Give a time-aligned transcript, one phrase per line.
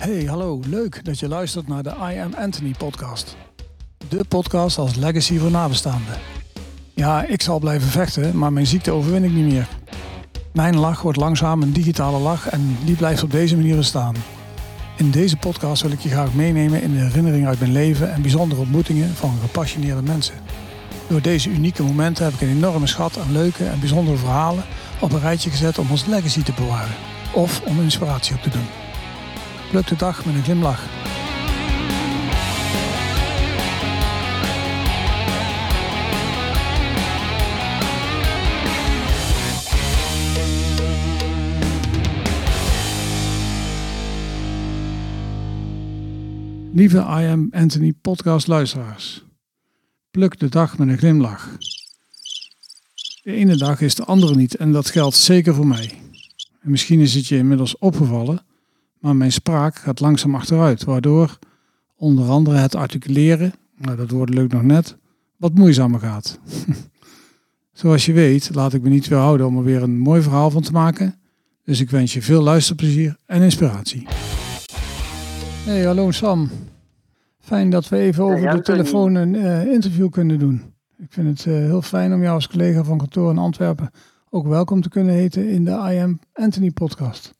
[0.00, 0.60] Hey, hallo.
[0.66, 3.36] Leuk dat je luistert naar de I Am Anthony podcast.
[4.08, 6.14] De podcast als legacy voor nabestaanden.
[6.94, 9.68] Ja, ik zal blijven vechten, maar mijn ziekte overwin ik niet meer.
[10.52, 14.14] Mijn lach wordt langzaam een digitale lach en die blijft op deze manier bestaan.
[14.96, 18.22] In deze podcast wil ik je graag meenemen in de herinneringen uit mijn leven en
[18.22, 20.34] bijzondere ontmoetingen van gepassioneerde mensen.
[21.08, 24.64] Door deze unieke momenten heb ik een enorme schat aan leuke en bijzondere verhalen
[25.00, 26.94] op een rijtje gezet om ons legacy te bewaren
[27.32, 28.79] of om inspiratie op te doen.
[29.70, 30.88] Pluk de dag met een glimlach.
[46.72, 49.24] Lieve I Am Anthony podcast luisteraars.
[50.10, 51.56] Pluk de dag met een glimlach.
[53.22, 55.90] De ene dag is de andere niet en dat geldt zeker voor mij.
[56.60, 58.48] En misschien is het je inmiddels opgevallen,
[59.00, 61.38] maar mijn spraak gaat langzaam achteruit, waardoor
[61.96, 64.96] onder andere het articuleren, nou dat wordt leuk nog net,
[65.36, 66.38] wat moeizamer gaat.
[67.72, 70.62] Zoals je weet, laat ik me niet weerhouden om er weer een mooi verhaal van
[70.62, 71.14] te maken.
[71.64, 74.06] Dus ik wens je veel luisterplezier en inspiratie.
[75.64, 76.50] Hey, hallo Sam.
[77.38, 80.62] Fijn dat we even over Ja, de telefoon een eh, interview kunnen doen.
[80.98, 83.90] Ik vind het eh, heel fijn om jou als collega van kantoor in Antwerpen
[84.30, 87.34] ook welkom te kunnen heten in de I Am Anthony podcast.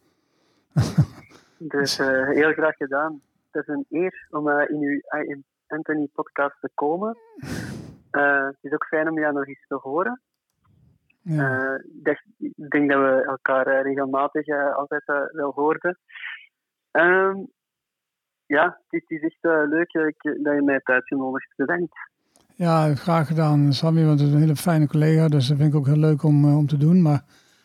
[1.63, 3.21] Dus eh, heel graag gedaan.
[3.51, 7.17] Het is een eer om eh, in uw I Anthony podcast te komen.
[8.11, 10.21] Eh, het is ook fijn om jou nog eens te horen.
[11.23, 11.75] Ja.
[11.75, 15.99] Ik dacht- ik denk dat we elkaar regelmatig altijd wel hoorden.
[16.91, 17.37] Ehm,
[18.47, 19.39] ja, het is echt
[19.69, 21.53] leuk dat, ik, dat je mij hebt uitgenodigd.
[21.57, 21.95] Bedankt.
[22.55, 25.79] ja, graag gedaan Sammy, want het is een hele fijne collega, dus dat vind ik
[25.79, 27.03] ook heel leuk om, om te doen.
[27.03, 27.23] Maar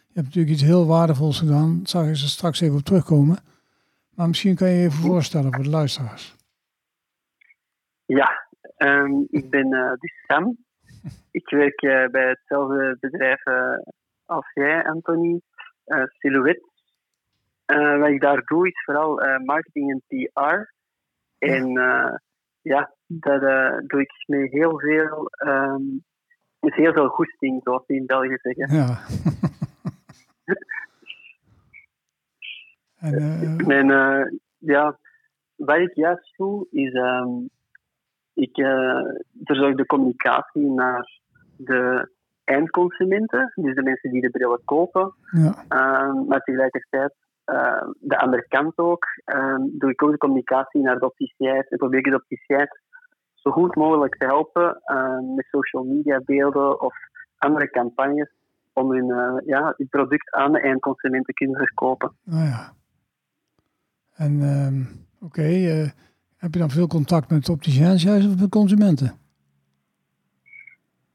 [0.08, 3.38] je hebt natuurlijk iets heel waardevols gedaan, daar zag je ze straks even op terugkomen.
[4.16, 6.36] Maar misschien kan je je even voorstellen voor de luisteraars.
[8.06, 10.58] Ja, ehm, ik ben dus Sam.
[11.32, 13.78] Ik werk eh, bij hetzelfde bedrijf eh,
[14.26, 15.42] als jij, Anthony,
[16.20, 16.74] Silhouette.
[18.00, 20.74] Wat ik daar doe is vooral marketing en PR.
[21.38, 21.74] En
[22.62, 25.84] ja, dat eh, doe ik met heel veel, ehm,
[26.60, 28.76] met heel veel goesting, zoals we in België zeggen.
[28.76, 28.98] Ja.
[33.14, 34.98] en, eh, En eh, ja,
[35.56, 37.30] wat ik juist doe, is ehm,
[38.34, 38.56] ik
[39.44, 41.20] verzorg de communicatie naar
[41.58, 42.10] de
[42.44, 45.14] eindconsumenten, dus de mensen die de brillen kopen.
[45.32, 45.64] ja.
[45.68, 47.14] Ehm, maar tegelijkertijd,
[47.46, 49.06] ehm, de andere kant ook,
[49.72, 52.82] doe ik ook de communicatie naar de opticiërs en probeer ik de opticiërs
[53.34, 54.82] zo goed mogelijk te helpen
[55.36, 56.94] met social media beelden of
[57.38, 58.30] andere campagnes
[58.76, 62.16] om hun, eh, ja, hun product aan de eindconsument te kunnen verkopen.
[62.24, 62.74] Nou ja.
[64.16, 64.82] En ehm,
[65.26, 65.90] oké, eh,
[66.38, 69.12] heb je dan veel contact met opticiëns juist of met consumenten?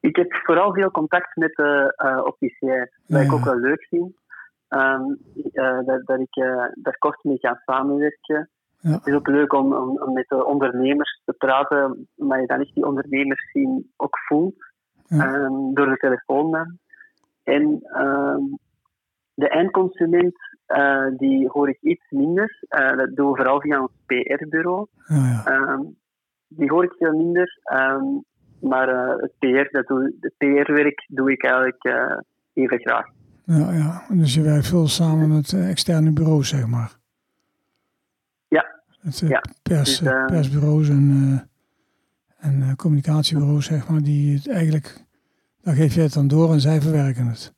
[0.01, 3.33] Ik heb vooral veel contact met de uh, opticiërs, wat ik Ja.
[3.33, 4.13] ook wel leuk vind.
[4.69, 4.99] Eh,
[5.87, 6.35] dat, dat ik
[6.75, 8.51] daar kort mee ga samenwerken.
[8.81, 8.91] Ja.
[8.91, 12.61] Het is ook leuk om, om, om met de ondernemers te praten, maar je dan
[12.61, 14.55] echt die ondernemers zien ook voelt,
[15.07, 15.25] Ja.
[15.35, 16.79] ehm, door de telefoon dan.
[17.43, 17.79] En
[19.35, 20.35] de eindconsument,
[20.71, 22.65] eh, die hoor ik iets minder.
[22.69, 24.87] Eh, dat doen we vooral via ons PR-bureau.
[25.07, 25.45] Ja, ja.
[25.47, 25.83] Ehm,
[26.49, 27.59] die hoor ik veel minder.
[27.63, 28.05] ehm,
[28.61, 31.85] maar eh, het PR, dat doe, het PR-werk doe ik eigenlijk
[32.55, 33.07] even graag.
[33.45, 34.03] ja, ja.
[34.09, 36.93] Dus je werkt veel samen met externe bureaus, zeg maar.
[38.49, 38.81] Ja.
[39.01, 39.43] Het, Ja.
[39.63, 41.41] Pers, Dus, persbureaus en,
[42.39, 45.05] en communicatiebureaus, zeg maar, die het eigenlijk,
[45.63, 47.55] dan geef je het dan door en zij verwerken het.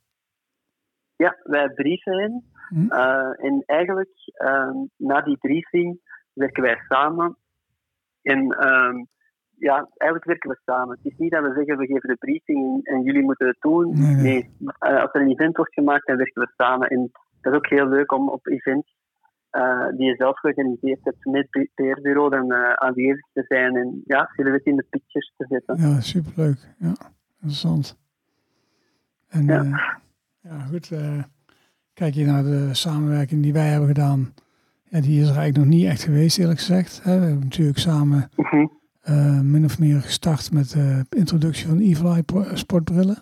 [1.17, 2.45] Ja, wij brieven in.
[2.73, 2.91] Hm.
[2.91, 6.01] Eh, en eigenlijk, ehm, na die briefing,
[6.33, 7.37] werken wij samen.
[8.23, 9.05] En ehm,
[9.57, 10.97] ja, eigenlijk werken we samen.
[10.97, 14.01] Het is niet dat we zeggen, we geven de briefing en, jullie moeten het doen.
[14.01, 14.51] Nee, nee.
[14.79, 16.89] Eh, als er een event wordt gemaakt, dan werken we samen.
[16.89, 17.11] En
[17.41, 18.97] dat is ook heel leuk om op events
[19.51, 24.31] eh, die je zelf georganiseerd hebt met het PR-bureau dan aanwezig te zijn en ja,
[24.33, 25.77] silhouette in de pictures te zetten.
[25.77, 26.75] Ja, superleuk.
[26.79, 26.95] Ja,
[27.35, 27.99] interessant.
[29.29, 29.63] En Ja.
[29.63, 30.01] ja,
[30.41, 30.91] ja goed.
[31.95, 34.35] Kijk je naar de samenwerking die wij hebben gedaan.
[34.89, 37.01] Ja, die is er eigenlijk nog niet echt geweest, eerlijk gezegd.
[37.03, 37.19] Hè.
[37.19, 38.31] We hebben natuurlijk samen
[39.01, 42.17] eh, min of meer gestart met de introductie van Evil
[42.55, 43.19] sportbrillen.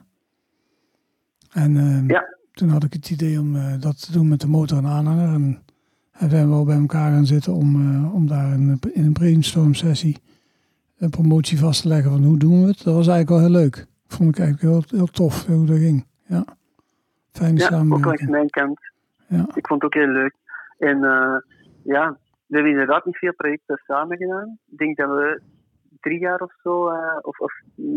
[1.53, 2.25] En eh, Ja.
[2.53, 5.35] toen had ik het idee om eh, dat te doen met de motor en aanhanger.
[5.35, 5.59] En
[6.11, 10.17] hebben we wel bij elkaar gaan zitten om, eh, om daar in een brainstorm sessie
[10.99, 12.83] een promotie vast te leggen van hoe doen we het.
[12.85, 13.87] Dat was eigenlijk wel heel leuk.
[14.07, 16.05] Vond ik eigenlijk heel, heel tof hoe dat ging.
[16.27, 16.45] Ja,
[17.33, 18.81] fijne Ja, ook langs mijn kant.
[19.27, 19.47] Ja.
[19.55, 20.35] Ik vond het ook heel leuk.
[20.79, 21.37] En eh,
[21.83, 24.59] ja, we hebben inderdaad niet veel projecten samen gedaan.
[24.71, 25.41] Ik denk dat we
[26.01, 27.53] drie jaar of zo, uh, of, of,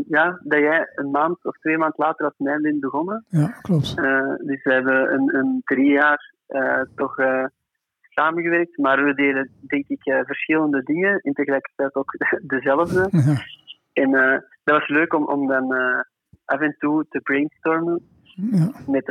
[0.07, 3.25] ja, dat jij een maand of twee maanden later als mij bent begonnen.
[3.27, 3.97] Ja, klopt.
[3.97, 6.33] Uh, dus we hebben een, een drie jaar
[6.95, 7.15] toch
[8.01, 12.11] samengewerkt, maar we deden denk ik verschillende dingen, in tegelijkertijd ook
[12.55, 13.07] dezelfde.
[13.11, 13.35] Ja.
[13.93, 14.11] En
[14.63, 15.73] dat was leuk om, om dan
[16.45, 18.01] af en toe te brainstormen
[18.35, 18.71] ja.
[18.87, 19.05] met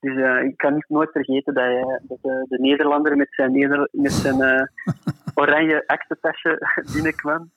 [0.00, 3.52] dus uh, ik kan niet nooit vergeten dat, je, dat de, de, Nederlander met zijn,
[3.52, 4.68] Neder met zijn
[5.34, 6.58] oranje aktentasje
[6.94, 7.50] binnenkwam.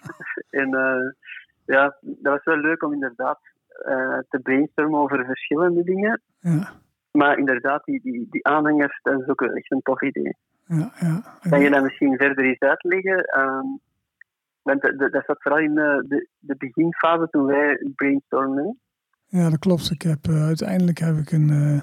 [0.60, 0.68] en
[1.64, 3.38] ja, dat was wel leuk om inderdaad
[4.28, 6.20] te brainstormen over verschillende dingen.
[6.40, 6.72] Ja.
[7.12, 10.36] Maar inderdaad, die, die, die aanhangers, dat is ook wel echt een tof idee.
[10.66, 11.22] Ja, ja.
[11.50, 13.38] Kan je dat misschien verder eens uitleggen?
[13.38, 13.80] Um,
[14.62, 18.80] want dat, dat zat vooral in de, de, de beginfase toen wij brainstormen.
[19.32, 19.90] Ja, dat klopt.
[19.90, 21.80] Ik heb, uh, uiteindelijk heb ik een, uh,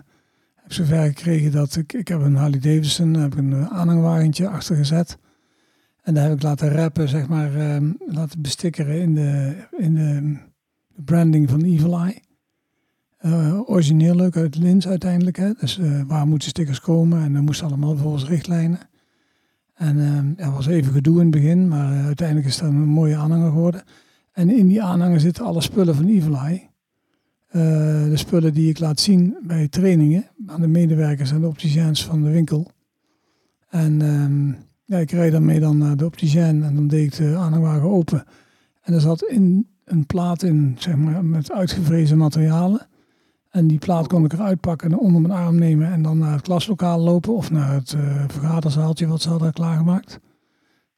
[0.56, 4.76] heb zover gekregen dat ik, ik heb een Harley Davidson, heb een uh, aanhangwagentje achter
[4.76, 5.18] gezet.
[6.02, 10.38] En daar heb ik laten rappen, zeg maar, uh, laten bestikkeren in de, in de,
[11.06, 12.22] branding van Evil Eye.
[13.66, 15.38] origineel leuk uit lins uiteindelijk.
[15.38, 15.54] Hè?
[15.54, 17.24] Dus waar moeten stickers komen?
[17.24, 18.80] En dan moesten allemaal volgens richtlijnen.
[19.74, 23.16] En uh, er was even gedoe in het begin, maar uiteindelijk is dat een mooie
[23.16, 23.84] aanhanger geworden.
[24.32, 26.69] En in die aanhanger zitten alle spullen van Evil Eye.
[27.50, 27.62] Eh,
[28.04, 32.24] de spullen die ik laat zien bij trainingen aan de medewerkers en de opticiens van
[32.24, 32.72] de winkel.
[33.70, 37.36] En um, ja, ik rijd daarmee dan naar de opticien en dan deed ik de
[37.36, 38.24] aanhangwagen open.
[38.82, 42.88] En er zat in een plaat in, zeg maar, met uitgevrezen materialen.
[43.50, 46.34] En die plaat kon ik eruit pakken en onder mijn arm nemen en dan naar
[46.34, 50.20] het klaslokaal lopen of naar het uh, vergaderzaaltje wat ze hadden klaargemaakt.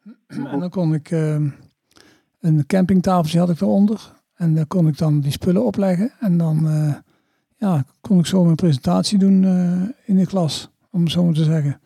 [0.27, 1.35] En dan kon ik uh,
[2.39, 4.20] een campingtafeltje had ik eronder.
[4.41, 6.11] En daar kon ik dan die spullen opleggen.
[6.19, 6.93] En dan uh,
[7.55, 11.33] ja, kon ik zo mijn presentatie doen uh, in de klas, om het zo maar
[11.33, 11.81] te zeggen.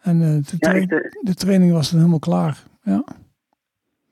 [0.00, 0.86] En uh, de, tra ja,
[1.20, 2.62] de, training was dan helemaal klaar.
[2.82, 3.04] Ja,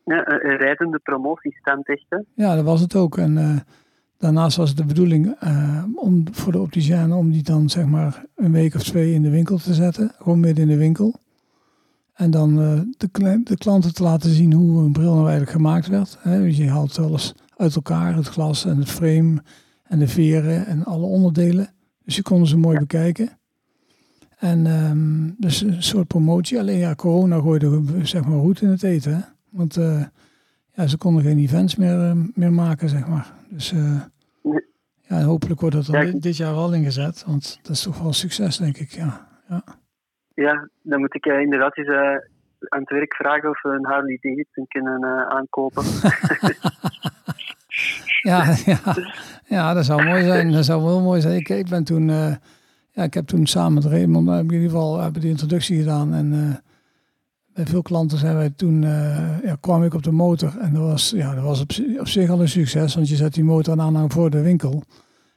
[0.04, 2.04] ja een rijdende promotiestand echt.
[2.08, 2.18] Hè?
[2.34, 3.18] Ja, dat was het ook.
[3.18, 3.64] En
[4.16, 5.36] daarnaast was het de bedoeling
[5.94, 9.30] om, voor de opticien om die dan zeg maar een week of twee in de
[9.30, 10.12] winkel te zetten.
[10.18, 11.14] Gewoon midden in de winkel.
[12.14, 12.90] En dan de,
[13.44, 16.18] de, klanten te laten zien hoe een bril nou eigenlijk gemaakt werd.
[16.20, 16.40] Hè.
[16.40, 19.42] Dus je haalt wel eens uit elkaar, het glas en het frame
[19.82, 21.68] en de veren en alle onderdelen.
[22.04, 23.38] Dus je kon ze mooi bekijken.
[24.38, 26.58] En um, dus een soort promotie.
[26.58, 29.14] Alleen ja, corona gooide zeg maar roet in het eten.
[29.14, 29.20] Hè?
[29.50, 30.02] Want uh,
[30.72, 33.32] ja, ze konden geen events meer, uh, meer maken, zeg maar.
[33.48, 34.00] Dus uh,
[35.00, 37.24] ja, hopelijk wordt dat er dit jaar wel ingezet.
[37.26, 38.90] Want dat is toch wel succes, denk ik.
[38.90, 39.62] Ja, ja.
[40.34, 41.88] ja dan moet ik inderdaad eens
[42.68, 45.84] aan het werk vragen of we een Harley Davidson kunnen aankopen.
[48.22, 48.96] Ja, ja,
[49.46, 50.52] ja, dat zou mooi zijn.
[50.52, 51.36] Dat zou wel mooi zijn.
[51.36, 52.34] Ik, ik ben toen, uh,
[52.90, 56.14] ja, ik heb toen samen met Raymond in ieder geval hebben de introductie gedaan.
[56.14, 56.54] En uh,
[57.54, 60.58] bij veel klanten zijn wij toen, uh, ja, kwam ik op de motor.
[60.58, 62.94] En dat was, ja, dat was op, op zich al een succes.
[62.94, 64.82] Want je zet die motor aan aanhang voor de winkel.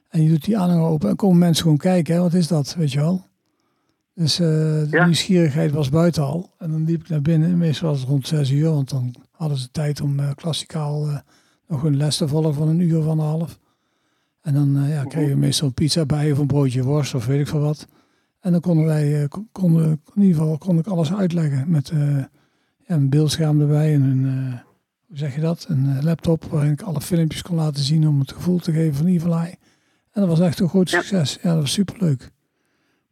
[0.10, 2.14] En je doet die aanhang open en komen mensen gewoon kijken.
[2.14, 3.30] Hè, wat is dat, weet je wel?
[4.14, 5.06] Dus de ja.
[5.06, 6.50] nieuwsgierigheid was buiten al.
[6.58, 7.58] En dan liep ik naar binnen.
[7.58, 8.70] Meestal was het rond zes uur.
[8.70, 11.24] Want dan hadden ze tijd om klassikaal
[11.72, 13.60] nog een les te volgen van een uur of anderhalf.
[14.42, 17.26] En dan uh, ja, kregen we meestal een pizza bij of een broodje worst of
[17.26, 17.88] weet ik veel wat.
[18.40, 22.24] En dan konden wij, uh, konden, in ieder geval kon ik alles uitleggen met uh,
[22.86, 24.24] een beeldscherm erbij en een,
[25.08, 28.32] hoe zeg je dat, een laptop waarin ik alle filmpjes kon laten zien om het
[28.32, 29.58] gevoel te geven van Evil En
[30.12, 31.38] dat was echt een groot succes.
[31.42, 32.32] Ja, dat was superleuk.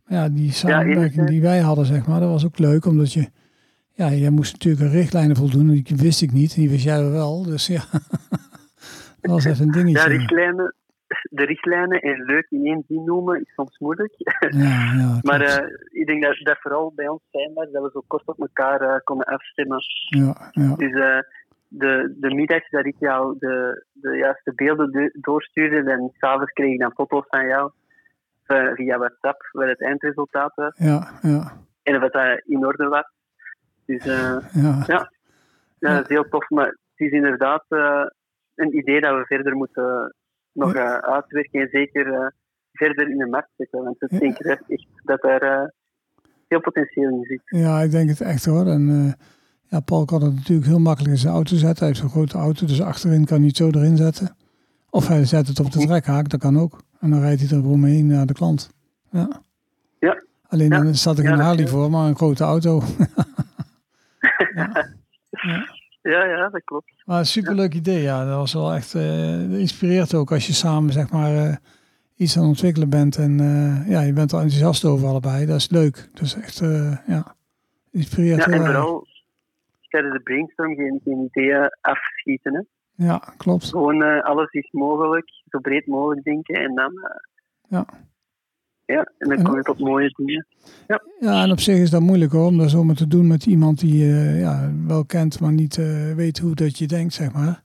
[0.05, 3.29] Maar ja, die samenwerking die wij hadden, zeg maar, dat was ook leuk omdat je,
[3.93, 5.67] ja, jij moest natuurlijk een richtlijnen voldoen.
[5.67, 7.43] Die wist ik niet, en die wist jij wel.
[7.43, 7.86] Dus ja,
[9.21, 10.09] dat was even een dingetje.
[10.09, 10.75] Ja, richtlijnen,
[11.29, 14.13] de richtlijnen en leuk in één zin noemen is soms moeilijk.
[14.17, 17.89] Ja, ja, maar uh, ik denk dat, dat vooral bij ons fijn was dat we
[17.93, 19.79] zo kort op elkaar uh, konden afstemmen.
[20.09, 20.75] Ja, ja.
[20.75, 21.19] Dus uh,
[21.67, 26.73] de, de middag dat ik jou de, de juiste beelden de, doorstuurde en s'avonds kreeg
[26.73, 27.71] ik dan foto's van jou
[28.73, 30.73] via WhatsApp, waar het eindresultaat was.
[30.75, 31.51] Ja, ja.
[31.83, 33.11] En of dat in orde was.
[33.85, 34.41] Dus ja.
[34.53, 34.83] ja.
[35.79, 36.49] ja, dat is heel tof.
[36.49, 37.65] Maar het is inderdaad
[38.59, 40.15] een idee dat we verder moeten
[40.51, 42.27] nog uh, uitwerken en zeker uh,
[42.71, 43.83] verder in de markt zetten.
[43.83, 44.63] Want ik denk echt
[45.03, 45.67] dat daar uh,
[46.47, 47.41] veel potentieel in zit.
[47.45, 48.67] Ja, ik denk het echt hoor.
[48.67, 49.15] En
[49.67, 51.77] ja, Paul kan het natuurlijk heel makkelijk in zijn auto zetten.
[51.77, 54.35] Hij heeft een grote auto, dus achterin kan hij het zo erin zetten.
[54.89, 56.81] Of hij zet het op de trekhaak, dat kan ook.
[56.99, 58.71] En dan rijdt hij er gewoon mee naar de klant.
[59.11, 59.41] Ja.
[59.99, 60.23] ja.
[60.47, 62.81] Alleen dan staat er geen ja, Harley voor, maar een grote auto.
[64.55, 64.87] ja.
[66.01, 66.91] Ja, ja, dat klopt.
[67.09, 68.25] Maar superleuk idee, ja.
[68.25, 71.55] Dat was wel echt, uh, inspireert ook als je samen zeg maar uh,
[72.15, 73.17] iets aan het ontwikkelen bent.
[73.17, 75.45] En uh, ja, je bent er enthousiast over allebei.
[75.45, 76.09] Dat is leuk.
[76.21, 76.57] Is echt,
[77.07, 77.35] ja,
[77.91, 79.07] Inspireert Ja, en vooral
[79.89, 82.53] tijdens de brainstorm geen, geen ideeën afschieten.
[82.53, 82.61] Hè.
[83.05, 83.65] Ja, klopt.
[83.65, 87.19] Gewoon eh, alles is mogelijk, zo breed mogelijk denken en dan, eh,
[87.67, 87.85] Ja.
[88.93, 90.46] Ja, en dan kom je tot mooie dingen.
[91.19, 93.79] Ja, en op zich is dat moeilijk hoor, om dat zomaar te doen met iemand
[93.79, 97.62] die je ja, wel kent, maar niet eh, weet hoe dat je denkt, zeg maar.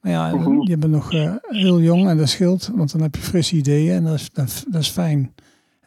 [0.00, 0.60] Maar ja, Mhm.
[0.68, 3.94] je bent nog eh, heel jong en dat scheelt, want dan heb je frisse ideeën
[3.94, 5.34] en dat is, dat, is- dat is fijn.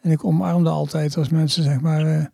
[0.00, 2.24] En ik omarmde altijd als mensen, zeg maar, eh,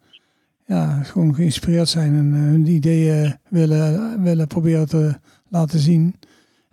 [0.67, 5.15] ja, gewoon geïnspireerd zijn en eh, hun ideeën willen, willen proberen te
[5.49, 6.15] laten zien.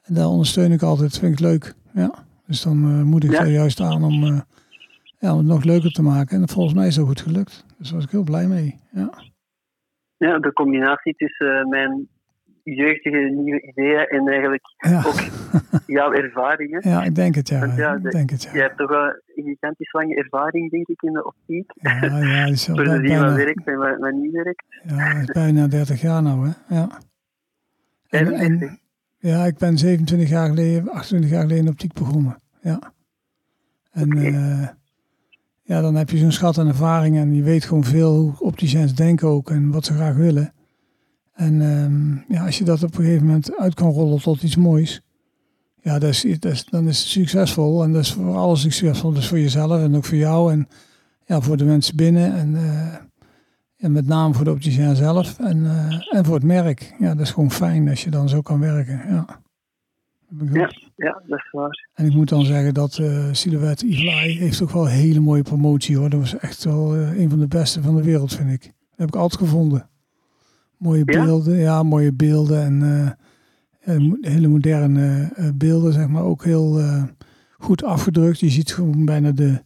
[0.03, 1.73] En daar ondersteun ik altijd, vind ik leuk.
[1.93, 2.13] Ja.
[2.47, 3.45] Dus dan eh, moed ik Ja.
[3.45, 4.39] juist aan om, eh,
[5.19, 6.41] ja, om het nog leuker te maken.
[6.41, 7.65] En volgens mij is dat goed gelukt.
[7.77, 8.79] Dus daar was ik heel blij mee.
[8.91, 9.09] Ja,
[10.17, 12.07] Ja, de combinatie tussen eh, mijn
[12.63, 15.03] jeugdige nieuwe ideeën en eigenlijk ja.
[15.05, 15.19] ook
[15.97, 16.89] jouw ervaringen.
[16.89, 17.59] ja ik denk het ja.
[17.59, 18.61] Want ja, ik de- denk het Je ja.
[18.63, 19.05] hebt toch wel
[19.35, 21.71] een gigantisch lange ervaring, denk ik, in de optiek.
[21.75, 24.63] Ja, ja, al Voor te zien wat bijna, werkt en wat, wat niet werkt.
[24.83, 26.75] ja, dat is bijna 30 jaar nou, hè.
[26.75, 26.87] Ja.
[28.09, 28.69] En, 35.
[28.69, 28.79] en,
[29.17, 32.37] ja, ik ben 27 jaar geleden, 28 jaar geleden in optiek begonnen.
[32.61, 32.79] Ja.
[33.91, 34.25] En Oké.
[34.25, 34.67] eh,
[35.65, 38.95] ja, dan heb je zo'n schat aan ervaring en je weet gewoon veel hoe opticiens
[38.95, 40.53] denken ook en wat ze graag willen.
[41.33, 44.55] En ehm, ja, als je dat op een gegeven moment uit kan rollen tot iets
[44.55, 45.01] moois,
[45.81, 47.83] ja, dat is, dat dan is het succesvol.
[47.83, 49.13] En dat is voor alles succesvol.
[49.13, 50.67] Dus voor jezelf en ook voor jou en
[51.25, 52.35] ja, voor de mensen binnen.
[52.35, 52.95] En, eh,
[53.77, 56.95] en met name voor de opticien zelf en, eh, en voor het merk.
[56.99, 59.01] Ja, dat is gewoon fijn als je dan zo kan werken.
[59.09, 59.43] Ja.
[60.41, 60.73] Ook.
[60.95, 61.87] Ja, dat is waar.
[61.93, 65.41] En ik moet dan zeggen dat eh Silhouette Evil heeft ook wel een hele mooie
[65.41, 66.09] promotie hoor.
[66.09, 68.61] Dat was echt wel eh, een van de beste van de wereld vind ik.
[68.63, 69.89] Dat heb ik altijd gevonden.
[70.77, 71.23] Mooie Ja?
[71.23, 73.15] beelden, ja, mooie beelden en
[73.79, 76.23] eh, hele moderne beelden zeg maar.
[76.23, 76.81] Ook heel
[77.57, 78.39] goed afgedrukt.
[78.39, 79.61] Je ziet gewoon bijna de,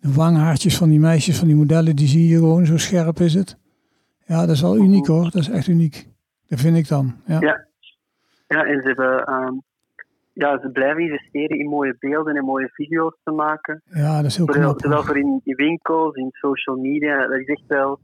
[0.00, 2.66] de wanghaartjes van die meisjes, van die modellen, die zie je gewoon.
[2.66, 3.58] Zo scherp is het.
[4.26, 5.22] Ja, dat is wel uniek hoor.
[5.22, 6.08] Dat is echt uniek.
[6.46, 7.14] Dat vind ik dan.
[7.26, 7.66] Ja, Ja.
[8.48, 9.24] Ja, en ze hebben...
[9.24, 9.52] ehm,
[10.34, 13.82] ja, ze blijven investeren in mooie beelden en mooie video's te maken.
[13.84, 14.80] ja dat is heel knap.
[14.80, 17.26] zowel voor in, in winkels, in social media.
[17.26, 18.00] Dat is echt wel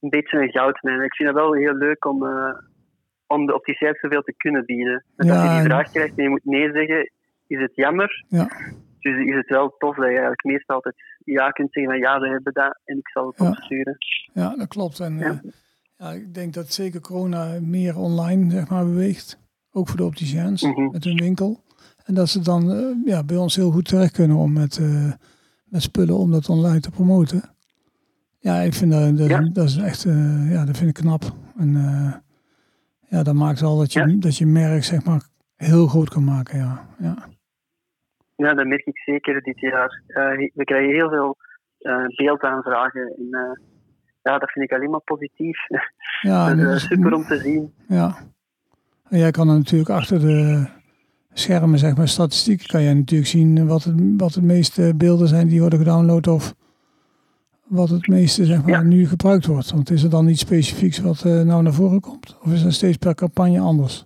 [0.00, 1.00] een beetje een goudmijn.
[1.02, 2.54] Ik vind het wel heel leuk om, eh,
[3.26, 5.04] om de opticiens zoveel te kunnen bieden.
[5.16, 7.10] En als Ja, je die vraag krijgt en je moet nee zeggen,
[7.46, 8.24] is het jammer.
[8.28, 8.48] Ja.
[9.00, 12.20] Dus is het wel tof dat je eigenlijk meestal altijd ja kunt zeggen van ja,
[12.20, 13.48] we hebben dat en ik zal het Ja.
[13.48, 13.96] opsturen.
[14.32, 15.00] Ja, dat klopt.
[15.00, 15.26] En Ja.
[15.26, 15.40] ja.
[15.96, 19.38] ja, ik denk dat zeker corona meer online zeg maar, beweegt.
[19.72, 20.90] Ook voor de opticiens Mhm.
[20.90, 21.60] met hun winkel.
[22.06, 25.12] En dat ze dan eh, ja, bij ons heel goed terecht kunnen om met, eh,
[25.64, 27.42] met spullen om dat online te promoten.
[28.38, 29.40] Ja, ik vind dat, dat, Ja.
[29.52, 31.22] dat is echt, eh, ja, dat vind ik knap.
[31.56, 31.72] En
[33.08, 34.16] ja, dat maakt al dat je, Ja.
[34.18, 35.22] dat je merk zeg maar
[35.56, 36.58] heel groot kan maken.
[36.58, 37.16] Ja, ja.
[38.36, 40.02] Ja, dat merk ik zeker dit jaar.
[40.54, 41.36] We krijgen heel veel
[41.78, 43.14] eh, beeldaanvragen.
[43.16, 43.28] En,
[44.22, 45.58] ja, dat vind ik alleen maar positief.
[46.20, 47.74] ja, dat is super om te zien.
[47.88, 48.16] Ja.
[49.08, 50.66] En jij kan dan natuurlijk achter de
[51.38, 55.48] schermen, zeg maar, statistieken, kan jij natuurlijk zien wat het, wat het meeste beelden zijn
[55.48, 56.54] die worden gedownload of
[57.66, 58.82] wat het meeste, zeg maar, Ja.
[58.82, 59.70] nu gebruikt wordt.
[59.70, 62.38] Want is er dan iets specifieks wat eh, nou naar voren komt?
[62.42, 64.04] Of is dat steeds per campagne anders?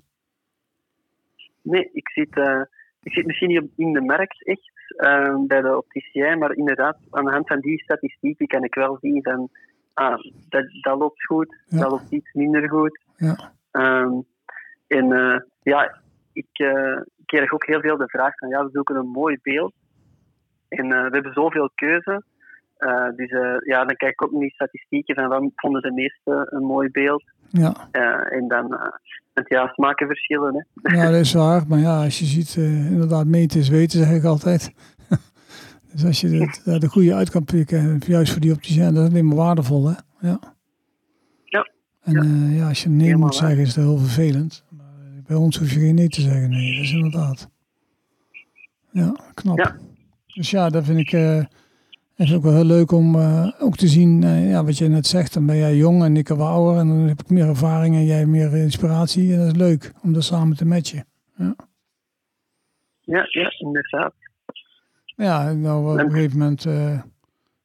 [1.62, 2.60] Nee, ik zit, eh,
[3.02, 7.24] ik zit misschien niet in de markt echt, eh, bij de opticien, maar inderdaad, aan
[7.24, 9.48] de hand van die statistieken kan ik wel zien van,
[9.92, 10.18] ah,
[10.48, 11.78] dat, dat loopt goed, Ja.
[11.78, 13.00] dat loopt iets minder goed.
[13.16, 14.12] Ja, Ehm,
[14.86, 15.06] en
[15.62, 15.98] ja,
[16.40, 19.38] ik, eh, ik krijg ook heel veel de vraag van, ja, we zoeken een mooi
[19.42, 19.74] beeld.
[20.68, 22.22] En eh, we hebben zoveel keuze.
[22.76, 23.30] Eh, dus
[23.64, 26.90] ja, dan kijk ik ook naar die statistieken van wat vonden de meesten een mooi
[26.90, 27.24] beeld.
[27.50, 27.74] ja.
[28.30, 28.68] En dan,
[29.32, 30.66] want ja, smaken verschillen.
[30.82, 30.96] Hè.
[30.96, 31.62] ja, dat is waar.
[31.68, 32.56] Maar ja, als je ziet,
[32.90, 34.72] inderdaad, meten is weten, zeg ik altijd.
[35.92, 39.10] dus als je daar de goede uit kan pikken, juist voor die opticien, dat is
[39.10, 39.94] alleen maar waardevol, hè?
[40.28, 40.38] Ja.
[41.44, 41.70] Ja.
[42.02, 42.56] En Ja.
[42.56, 44.64] ja, als je nee moet zeggen, is dat heel vervelend.
[45.30, 46.50] Bij ons hoef je geen nee te zeggen.
[46.50, 47.48] Nee, dat is inderdaad.
[48.92, 49.58] Ja, knap.
[49.58, 49.76] Ja.
[50.26, 51.46] Dus ja, dat vind ik, dat
[52.26, 55.06] vind ik wel heel leuk om eh, ook te zien, eh, ja, wat je net
[55.06, 55.34] zegt.
[55.34, 58.04] Dan ben jij jong en ik wat ouder en dan heb ik meer ervaring en
[58.04, 59.32] jij meer inspiratie.
[59.32, 61.06] En dat is leuk om dat samen te matchen.
[61.36, 64.14] Ja, ja, inderdaad.
[65.04, 67.00] Ja, en nou op En- een gegeven moment eh,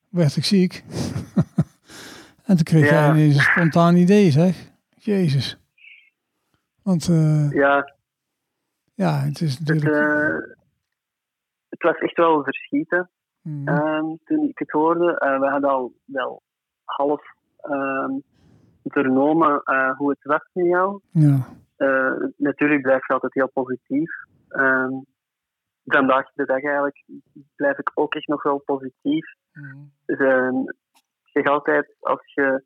[0.10, 0.84] werd ik ziek.
[2.46, 3.12] en toen kreeg jij Ja.
[3.14, 4.72] ineens een spontaan idee, zeg.
[4.98, 5.58] Jezus.
[6.86, 7.96] Want eh, Ja,
[8.94, 9.96] ja, het is het, natuurlijk...
[9.96, 10.56] eh,
[11.70, 13.10] het was echt wel verschieten
[13.42, 15.20] mm, ehm, toen ik het hoorde.
[15.20, 16.42] Eh, we hadden al wel
[16.84, 17.22] half
[17.58, 18.12] ehm,
[18.84, 19.62] vernomen
[19.98, 21.00] hoe het was met jou.
[21.12, 21.48] ja,
[22.38, 24.12] natuurlijk blijf je altijd heel positief.
[24.50, 24.94] Ehm,
[25.86, 27.04] vandaag de dag eigenlijk
[27.56, 29.34] blijf ik ook echt nog wel positief.
[29.54, 30.20] mm, Dus,
[31.24, 32.64] ik zeg altijd, als je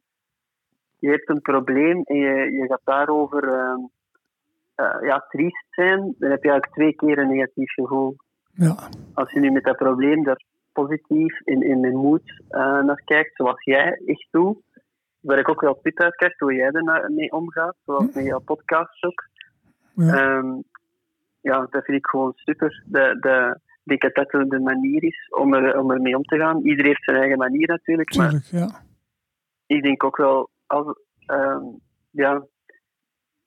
[0.99, 3.85] je hebt een probleem en je, je gaat daarover uh,
[4.79, 8.15] uh, ja, triest zijn, dan heb je eigenlijk twee keer een negatief gevoel.
[8.53, 8.75] Ja.
[9.13, 10.43] Als je nu met dat probleem daar
[10.73, 14.57] positief in, in, in moed uh, naar kijkt, zoals jij echt doet,
[15.19, 18.39] waar ik ook wel pit uit krijg, hoe jij er mee omgaat, zoals met jouw
[18.39, 19.27] podcast ook.
[19.93, 20.37] Ja.
[20.37, 20.63] Um,
[21.41, 22.83] ja, dat vind ik gewoon super.
[22.85, 26.37] De, de, ik denk dat dat de manier is om, er, om ermee om te
[26.37, 26.61] gaan.
[26.61, 28.09] Iedereen heeft zijn eigen manier natuurlijk.
[28.09, 28.69] Tuurlijk, maar ja.
[29.65, 30.85] ik denk ook wel, als,
[31.27, 32.45] um, ja,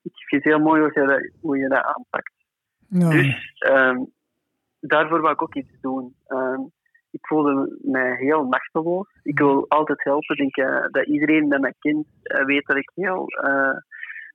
[0.03, 2.33] ik vind het heel mooi hoe je dat, hoe je dat aanpakt.
[2.87, 3.09] Ja.
[3.09, 4.11] Dus um,
[4.79, 6.15] daarvoor wil ik ook iets doen.
[6.27, 6.71] Um,
[7.11, 9.07] ik voelde mij heel machteloos.
[9.23, 10.37] Ik wil altijd helpen.
[10.37, 13.77] Ik denk uh, dat iedereen dat mij kent uh, weet dat ik heel, uh,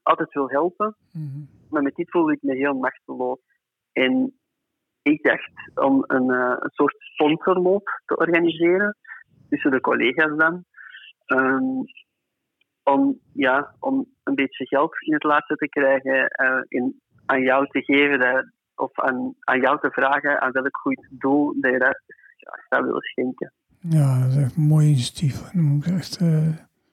[0.03, 0.97] altijd wil helpen.
[1.13, 1.49] Mm -hmm.
[1.71, 3.39] Maar met dit voelde ik me heel machteloos.
[3.93, 4.39] En
[5.03, 8.97] ik dacht om een, een soort sponsorloop te organiseren
[9.49, 10.65] tussen de collega's dan.
[11.27, 11.85] Um,
[12.93, 17.67] om, ja, om een beetje geld in het laatste te krijgen, uh, in, aan jou
[17.67, 21.79] te geven dat, of aan, aan jou te vragen aan welk goed doel dat je
[21.79, 22.01] dat
[22.37, 23.53] graag zou willen schenken.
[23.79, 25.51] Ja, dat is echt een mooi initiatief.
[25.53, 26.49] Dan moet ik echt, uh,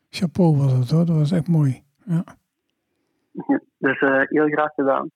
[0.10, 1.84] chapeau was het hoor, dat was echt mooi.
[2.06, 2.24] Ja.
[3.78, 5.12] Dus uh, heel graag gedaan.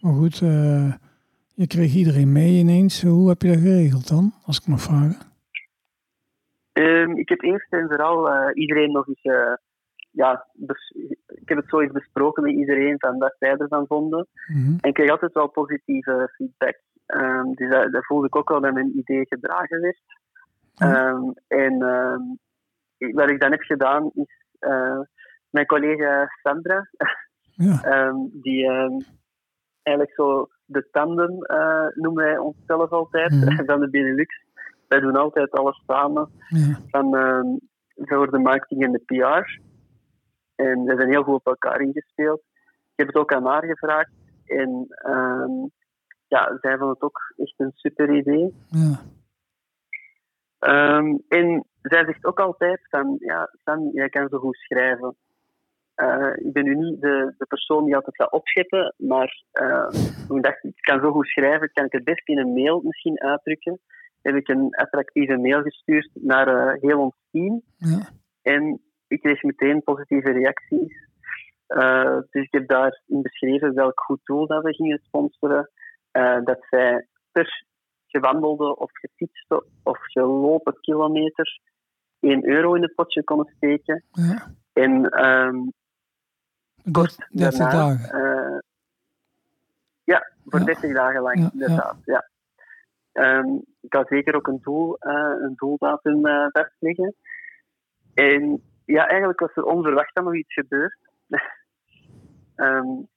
[0.00, 0.38] Maar goed,
[1.54, 3.02] je kreeg iedereen mee ineens.
[3.02, 5.28] Hoe heb je dat geregeld dan, als ik mag vragen?
[6.72, 9.24] Um, ik heb eerst en vooral uh, iedereen nog eens...
[9.24, 9.52] Uh,
[10.10, 10.46] ja,
[11.26, 14.26] ik heb het zo eens besproken met iedereen van wat zij ervan vonden.
[14.46, 14.76] Mm -hmm.
[14.80, 16.80] En ik kreeg altijd wel positieve feedback.
[17.06, 20.00] Um, dus dat, dat, voelde ik ook wel dat mijn idee gedragen werd.
[20.78, 20.94] Mhm.
[20.94, 21.78] Um, en
[23.14, 24.44] wat ik dan heb gedaan is...
[25.50, 26.88] mijn collega Sandra...
[27.54, 28.06] ja.
[28.06, 29.04] um, die um,
[29.82, 33.50] eigenlijk zo de tandem uh, noemen wij onszelf altijd Mhm.
[33.50, 33.66] mm.
[33.70, 34.44] van de Benelux.
[34.88, 36.78] Wij doen altijd alles samen ja.
[36.90, 37.60] van, um,
[37.96, 39.60] voor de marketing en de PR.
[40.66, 42.40] En we zijn heel goed op elkaar ingespeeld.
[42.92, 44.12] Ik heb het ook aan haar gevraagd
[44.46, 45.70] en um,
[46.28, 48.54] ja, zij vond het ook echt een super idee.
[48.68, 49.00] Ja.
[50.98, 55.16] Um, en zij zegt ook altijd van, ja, Sam, jij kan zo goed schrijven.
[55.96, 59.88] Uh, ik ben nu niet de, de persoon die altijd gaat opscheppen, maar uh,
[60.28, 63.20] ik dacht, ik kan zo goed schrijven, kan ik het best in een mail misschien
[63.20, 63.80] uitdrukken.
[64.22, 67.62] Heb ik een attractieve mail gestuurd naar uh, heel ons team.
[67.76, 68.08] Ja.
[68.42, 71.08] En ik kreeg meteen positieve reacties.
[71.68, 75.70] Uh, dus ik heb daarin beschreven welk goed doel dat we gingen sponsoren.
[76.12, 77.64] Uh, dat zij per
[78.06, 81.60] gewandelde of gefietste of gelopen kilometer
[82.20, 84.04] 1 euro in het potje konden steken.
[84.10, 84.54] Ja.
[84.72, 85.72] En um,
[86.92, 88.18] kort 30 daarna, dagen.
[88.18, 88.58] Uh,
[90.04, 90.64] ja, voor Ja.
[90.64, 91.96] 30 dagen lang, Ja, inderdaad.
[92.04, 92.28] Ja.
[93.12, 96.20] Um, ik had zeker ook een, doel, een doeldatum
[96.52, 97.14] vastleggen.
[98.14, 100.96] En ja, eigenlijk was er onverwacht dan nog iets gebeurd.
[102.56, 103.08] um,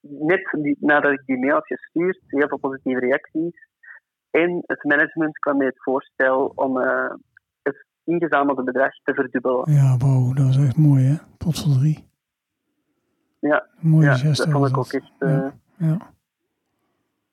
[0.30, 3.68] net die, nadat ik die mail had gestuurd, heel veel positieve reacties.
[4.30, 7.10] En het management kwam met het voorstel om uh,
[7.62, 9.72] het ingezamelde bedrag te verdubbelen.
[9.72, 11.14] Ja, wow, dat was echt mooi hè.
[11.38, 12.08] Pot van drie.
[13.38, 15.12] Ja, Een mooie ja dat vond ik ook echt.
[15.18, 15.54] Uh, Ja.
[15.76, 16.12] Ja.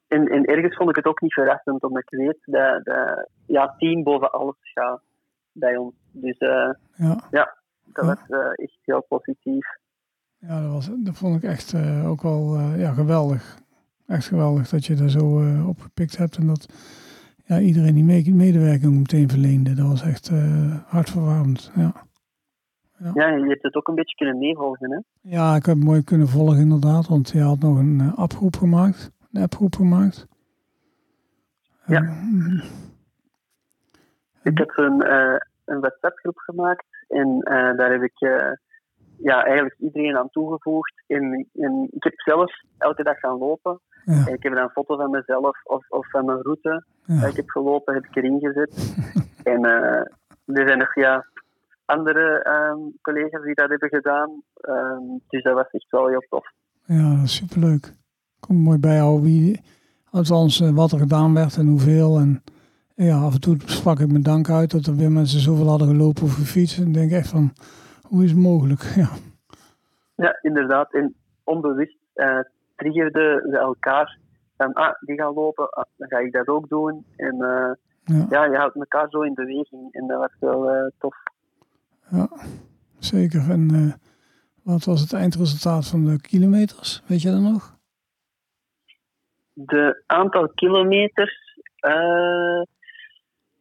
[0.08, 3.76] En, en ergens vond ik het ook niet verrassend, omdat ik weet dat, dat ja,
[3.78, 5.02] team boven alles gaat
[5.52, 5.94] bij ons.
[6.12, 7.24] Dus uh, Ja.
[7.32, 7.58] ja,
[7.96, 8.16] dat Ja.
[8.28, 9.68] was uh, echt heel positief.
[10.38, 13.58] Ja, dat, was, dat vond ik echt uh, ook wel uh, ja, geweldig.
[14.08, 16.74] Echt geweldig dat je daar zo uh, op gepikt hebt en dat
[17.46, 19.74] ja, iedereen die medewerking meteen verleende.
[19.74, 20.32] Dat was echt
[20.86, 21.72] hartverwarmend.
[21.76, 21.94] Ja.
[22.98, 23.12] Ja.
[23.14, 25.00] ja, je hebt het ook een beetje kunnen meevolgen, hè?
[25.22, 29.12] Ja, ik heb het mooi kunnen volgen inderdaad, want je had nog een appgroep gemaakt,
[29.32, 30.28] een appgroep gemaakt.
[31.86, 32.02] Ja.
[32.02, 32.64] Uh,
[34.44, 38.52] ik heb een, uh, een WhatsApp-groep gemaakt en uh, daar heb ik uh,
[39.18, 41.04] ja, eigenlijk iedereen aan toegevoegd.
[41.08, 43.80] En, en ik heb zelf elke dag gaan lopen.
[44.06, 44.28] Ja.
[44.28, 47.20] Ik heb dan een foto van mezelf of, of van mijn route ja.
[47.20, 48.96] dat ik heb gelopen, heb ik erin gezet.
[49.54, 50.02] en uh,
[50.46, 51.26] er zijn nog ja,
[51.86, 54.42] andere um, collega's die dat hebben gedaan.
[54.70, 56.52] Um, dus dat was echt wel heel tof.
[56.86, 57.94] Ja, superleuk.
[58.40, 59.62] Komt mooi bijhouden wie,
[60.12, 62.18] althans wat er gedaan werd en hoeveel.
[62.18, 62.44] En
[63.06, 65.88] ja, af en toe sprak ik mijn dank uit dat er weer mensen zoveel hadden
[65.88, 66.78] gelopen of gefietst.
[66.78, 67.54] En ik denk echt van,
[68.08, 68.82] hoe is het mogelijk?
[68.96, 69.10] Ja,
[70.16, 70.94] ja inderdaad.
[70.94, 72.40] En onbewust uh,
[72.76, 74.18] triggerde ze elkaar
[74.58, 77.06] van, ah, die gaan lopen, ah, dan ga ik dat ook doen.
[77.16, 77.72] En uh,
[78.04, 78.26] ja.
[78.30, 78.46] ja.
[78.46, 81.16] je houdt elkaar zo in beweging en dat was wel uh, tof.
[82.10, 82.30] Ja,
[83.00, 83.50] zeker.
[83.50, 83.94] En uh,
[84.64, 87.04] wat was het eindresultaat van de kilometers?
[87.08, 87.80] Weet je dat nog?
[89.54, 91.60] De aantal kilometers,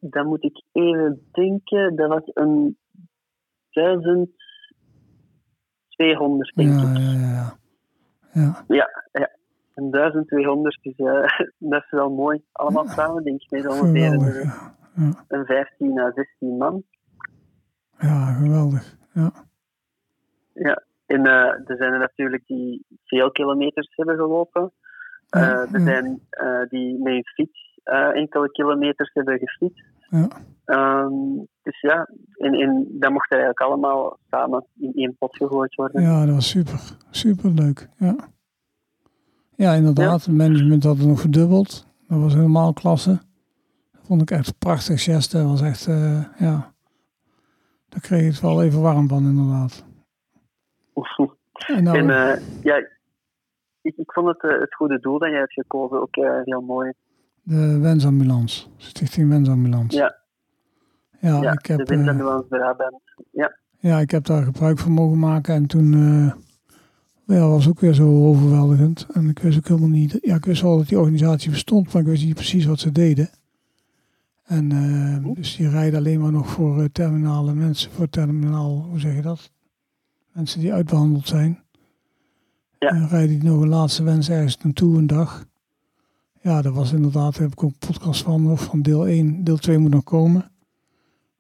[0.01, 2.79] dan moet ik even denken, dat was een
[3.71, 4.31] duizend
[5.89, 6.97] 1200, denk Ja, ik.
[6.97, 7.57] ja, ja.
[8.33, 8.65] ja.
[8.69, 9.31] Ja, ja.
[9.75, 11.29] En 1200 is, eh,
[11.73, 12.43] dat is wel mooi.
[12.53, 14.43] Allemaal samen, denk ik, met ongeveer een,
[14.95, 16.83] Ja, een 15 à 16 man.
[17.99, 18.97] ja geweldig.
[19.15, 19.33] Ja.
[20.55, 20.83] Ja.
[21.07, 24.73] En eh, er zijn er natuurlijk die veel kilometers hebben gelopen.
[25.31, 29.85] Eh, er zijn eh, die met een fiets eh, enkele kilometers hebben gefietst.
[30.11, 30.29] Ja.
[30.65, 31.13] Ehm,
[31.63, 36.03] dus ja, en, en dat mocht eigenlijk allemaal samen in één pot gegooid worden.
[36.03, 36.81] Ja, dat was super.
[37.11, 37.89] Super leuk.
[37.97, 38.17] Ja,
[39.57, 40.25] ja inderdaad.
[40.25, 41.87] Het management had het nog verdubbeld.
[42.09, 43.19] Dat was helemaal klasse.
[43.93, 45.33] Dat vond ik echt een prachtig gest.
[45.33, 46.73] Dat was echt, eh, ja.
[47.89, 49.85] Daar kreeg ik het wel even warm van, inderdaad.
[51.67, 52.77] En nou, En eh, ja,
[53.83, 56.93] ik, ik vond het, eh, het goede doel dat jij hebt gekozen ook heel mooi.
[57.51, 58.67] De wensambulance.
[58.77, 59.97] Stichting Wensambulance.
[59.97, 60.19] Ja.
[61.21, 63.03] Ja, ja, ik heb, de eh, Windambulance Brabant.
[63.31, 65.55] Ja, ja, ik heb daar gebruik van mogen maken.
[65.55, 66.33] En toen eh
[67.37, 69.07] ja, was ook weer zo overweldigend.
[69.13, 70.19] En ik wist ook helemaal niet...
[70.23, 72.93] Ja, ik wist wel dat die organisatie bestond, maar ik wist niet precies wat ze
[72.93, 73.31] deden.
[74.45, 77.91] En eh, dus die rijden alleen maar nog voor terminale mensen.
[77.91, 79.51] Voor terminaal, hoe zeg je dat?
[80.33, 81.63] Mensen die uitbehandeld zijn.
[82.79, 82.89] Ja.
[82.89, 85.45] En rijden die nog een laatste wens ergens naartoe een dag.
[86.43, 89.45] Ja, dat was inderdaad, daar heb ik ook een podcast van, nog van deel 1.
[89.45, 90.51] Deel 2 moet nog komen.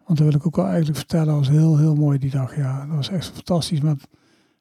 [0.06, 1.26] Want dat wil ik ook wel eigenlijk vertellen.
[1.26, 2.56] Dat was heel, heel mooi die dag.
[2.56, 3.80] Ja, dat was echt fantastisch.
[3.80, 4.08] Maar het-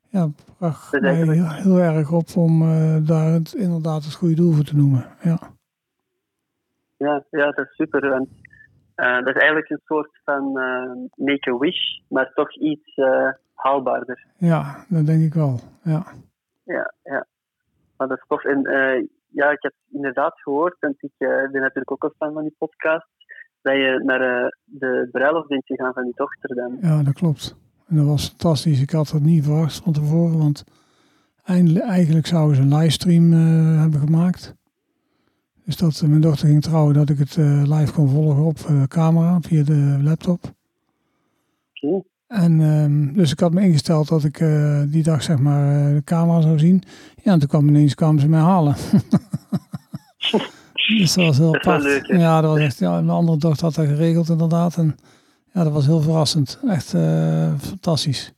[0.07, 4.35] ja, het bracht mij heel, heel erg op om eh, daar het, inderdaad het goede
[4.35, 5.05] doel voor te noemen.
[5.21, 5.39] Ja,
[6.97, 8.09] ja, ja, dat is super.
[8.09, 8.27] Want,
[8.95, 12.95] eh, dat is eigenlijk een soort van eh, make a wish, maar toch iets
[13.53, 14.25] haalbaarder.
[14.37, 15.59] ja dat denk ik wel.
[15.83, 16.05] Ja,
[16.63, 17.25] Ja, ja.
[17.97, 18.43] Maar dat is tof.
[18.43, 18.61] En
[19.29, 22.55] ja, ik heb inderdaad gehoord, want ik eh, ben natuurlijk ook een fan van die
[22.57, 23.07] podcast,
[23.61, 26.77] dat je naar eh, de bruiloft bent gegaan van die dochter dan.
[26.81, 27.55] ja, dat klopt.
[27.87, 28.81] En dat was fantastisch.
[28.81, 30.37] Ik had dat niet verwacht van tevoren.
[30.37, 30.63] Want
[31.43, 34.55] eindelijk, eigenlijk zouden ze een livestream eh, hebben gemaakt.
[35.65, 37.35] Dus dat mijn dochter ging trouwen, dat ik het
[37.67, 40.39] live kon volgen op camera via de laptop.
[41.81, 42.03] Oké.
[42.29, 45.93] En dus dus ik had me ingesteld dat ik eh, die dag zeg maar eh,
[45.95, 46.83] de camera zou zien.
[47.23, 48.75] Ja, en toen kwam ineens kwamen ze mij halen.
[50.97, 51.83] dus dat was heel Dat apart.
[51.83, 52.79] leuk, ja, dat was echt.
[52.79, 54.77] Ja, mijn andere dochter had dat geregeld inderdaad.
[54.77, 54.95] En
[55.53, 56.59] ja, dat was heel verrassend.
[56.67, 58.33] Echt eh, fantastisch.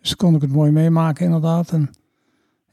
[0.00, 1.70] Dus kon ik het mooi meemaken inderdaad.
[1.70, 1.90] En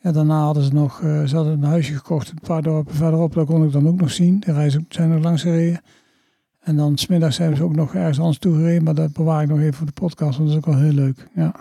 [0.02, 3.34] ja, daarna hadden ze nog, ze hadden een huisje gekocht een paar dorpen verderop.
[3.34, 4.39] Dat kon ik dan ook nog zien.
[4.39, 5.82] De reizen zijn er langs gereden.
[6.67, 8.84] En dan smiddags zijn ze ook nog ergens anders toe gereden.
[8.84, 10.38] Maar dat bewaar ik nog even voor de podcast.
[10.38, 11.27] Want dat is ook wel heel leuk.
[11.34, 11.51] Ja.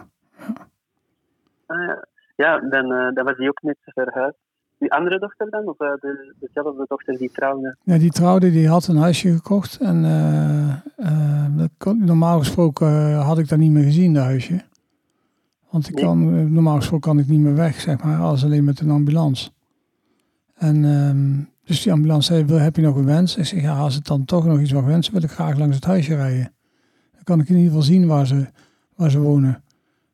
[1.67, 2.05] Ah, ja.
[2.37, 4.39] ja, dan, eh, dan was die ook net verhuisd.
[4.79, 5.69] Die andere dochter dan?
[5.69, 7.77] Of eh, de, dezelfde dochter die trouwde?
[7.83, 9.79] Ja, die trouwde, die had een huisje gekocht.
[9.81, 10.05] En
[10.97, 14.61] eh, dat kon, normaal gesproken had ik dat niet meer gezien, dat huisje.
[15.71, 18.81] Want ik kan, normaal gesproken kan ik niet meer weg, zeg maar, als alleen met
[18.81, 19.51] een ambulance.
[20.55, 23.37] En ehm, dus die ambulance zei, "Wil- heb je nog een wens?
[23.37, 25.75] Ik zeg, ja, als het dan toch nog iets mag wensen, wil ik graag langs
[25.77, 26.53] het huisje rijden.
[27.13, 28.47] Dan kan ik in ieder geval zien waar ze,
[28.97, 29.63] waar ze wonen.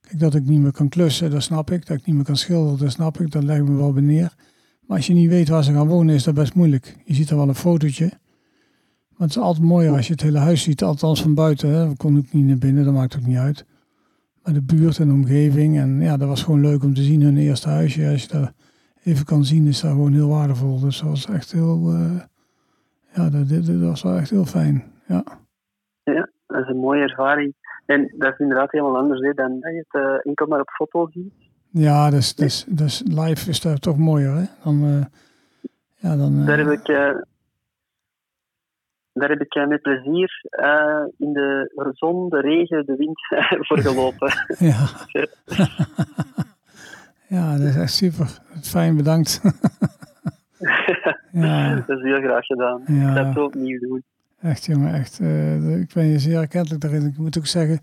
[0.00, 1.86] Kijk, dat ik niet meer kan klussen, dat snap ik.
[1.86, 3.30] Dat ik niet meer kan schilderen, dat snap ik.
[3.30, 4.34] Dat leg me wel bij neer.
[4.86, 6.96] Maar als je niet weet waar ze gaan wonen, is dat best moeilijk.
[7.04, 8.06] Je ziet er wel een fotootje.
[9.08, 10.82] Maar het is altijd mooier als je het hele huis ziet.
[10.82, 11.68] Althans van buiten.
[11.68, 11.88] Hè.
[11.88, 13.64] We konden ook niet naar binnen, dat maakt ook niet uit.
[14.42, 15.78] Maar de buurt en de omgeving.
[15.78, 17.22] En ja, dat was gewoon leuk om te zien.
[17.22, 18.08] Hun eerste huisje.
[18.08, 18.52] Als je
[19.02, 20.80] even kan zien, is dat gewoon heel waardevol.
[20.80, 21.88] Dus dat was echt heel...
[21.88, 22.20] eh,
[23.14, 24.92] ja, dat, dat, dat was wel echt heel fijn.
[25.06, 25.24] Ja.
[26.02, 27.54] Ja, dat is een mooie ervaring.
[27.86, 30.70] En dat is inderdaad helemaal anders hè, dan dat je het eh, enkel maar op
[30.70, 31.32] foto ziet.
[31.70, 34.44] Ja, dus, dus, dus live is dat toch mooier, hè?
[34.64, 35.04] Dan, eh,
[35.96, 36.86] ja, dan, Daar heb ik,
[39.12, 40.44] daar heb ik met plezier
[41.18, 43.20] in de zon, de regen, de wind
[43.66, 44.32] voor gelopen.
[44.58, 44.86] Ja.
[47.34, 48.40] ja, dat is echt super.
[48.62, 49.40] Fijn, bedankt.
[51.32, 52.82] ja, dat is heel graag gedaan.
[52.86, 53.08] Ja.
[53.10, 54.02] Ik ga het zo opnieuw doen.
[54.40, 55.20] echt jongen, echt.
[55.20, 57.06] eh, ik ben je zeer erkentelijk daarin.
[57.06, 57.80] Ik moet ook zeggen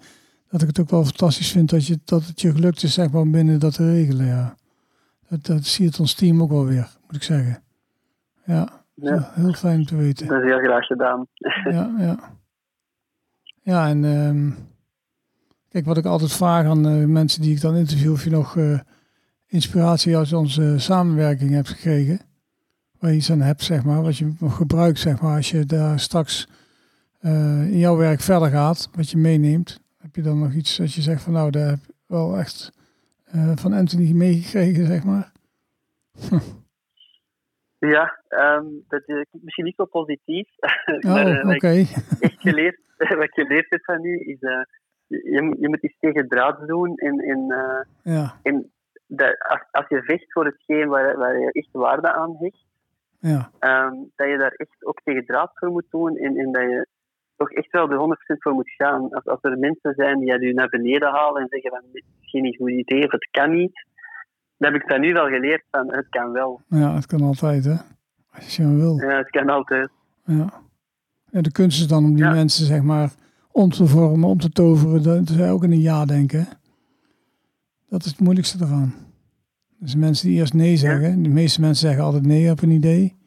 [0.50, 3.12] dat ik het ook wel fantastisch vind dat, je, dat het je gelukt is, zeg
[3.12, 4.56] maar, om binnen dat te regelen, ja.
[5.30, 7.62] Dat, dat ziet ons team ook wel weer, moet ik zeggen.
[8.46, 9.32] Ja, Ja.
[9.34, 10.28] heel fijn te weten.
[10.28, 11.28] Dat is heel graag gedaan.
[11.70, 12.20] Ja, ja.
[13.62, 14.50] Ja, en ehm,
[15.70, 18.58] kijk, wat ik altijd vraag aan eh, mensen die ik dan interview, of je nog
[18.58, 18.80] eh,
[19.50, 22.20] inspiratie uit onze samenwerking hebt gekregen,
[23.00, 26.00] waar je iets aan hebt, zeg maar, wat je gebruikt, zeg maar, als je daar
[26.00, 26.48] straks
[27.20, 29.82] eh, in jouw werk verder gaat, wat je meeneemt.
[29.98, 32.72] Heb je dan nog iets dat je zegt van, nou, daar heb ik wel echt
[33.26, 35.32] eh, van Anthony meegekregen, zeg maar?
[37.80, 40.48] Ja, ehm, dat is misschien niet zo positief.
[40.86, 41.86] Oh, maar eh, wat oké.
[42.28, 44.62] ik geleerd, wat ik geleerd heb van u is eh,
[45.08, 48.72] je, je moet iets tegen draad doen in, in, eh, Ja, in
[49.10, 52.66] de, als, als je vecht voor hetgeen waar, waar je echt waarde aan hecht,
[53.20, 56.62] ja, ehm, dat je daar echt ook tegen draad voor moet doen en, en dat
[56.62, 56.88] je
[57.38, 59.10] toch echt wel de 100% voor moet gaan.
[59.14, 62.30] Als, als er mensen zijn die je naar beneden halen en zeggen van dit is
[62.30, 63.86] geen goed idee of het kan niet,
[64.58, 66.62] dan heb ik dat nu wel geleerd van het kan wel.
[66.68, 67.76] ja, het kan altijd, hè.
[68.32, 68.96] Als je wil.
[69.02, 69.90] Ja, het kan altijd.
[70.24, 70.50] Ja.
[71.32, 71.42] ja.
[71.42, 72.32] De kunst is dan om die Ja.
[72.32, 73.10] mensen, zeg maar,
[73.52, 75.04] om te vormen, om te toveren.
[75.04, 76.48] Dat zij ook in een ja denken.
[77.90, 78.92] Dat is het moeilijkste ervan.
[79.80, 81.24] Dus mensen die eerst nee zeggen.
[81.24, 83.18] De meeste mensen zeggen altijd nee op een idee.